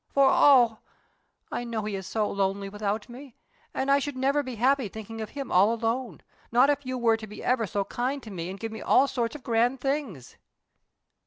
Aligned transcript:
for, 0.09 0.27
oh! 0.31 0.79
I 1.51 1.63
know 1.63 1.83
he 1.85 1.95
is 1.95 2.07
so 2.07 2.27
lonely 2.27 2.69
without 2.69 3.07
me, 3.07 3.35
and 3.71 3.91
I 3.91 3.99
should 3.99 4.17
never 4.17 4.41
be 4.41 4.55
happy 4.55 4.87
thinking 4.87 5.21
of 5.21 5.29
him 5.29 5.51
all 5.51 5.71
alone, 5.75 6.21
not 6.51 6.71
if 6.71 6.83
you 6.87 6.97
were 6.97 7.17
to 7.17 7.27
be 7.27 7.43
ever 7.43 7.67
so 7.67 7.83
kind 7.83 8.23
to 8.23 8.31
me 8.31 8.49
and 8.49 8.59
to 8.59 8.61
give 8.65 8.71
me 8.71 8.81
all 8.81 9.07
sorts 9.07 9.35
of 9.35 9.43
grand 9.43 9.79
things." 9.79 10.37